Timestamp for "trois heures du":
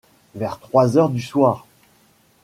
0.59-1.21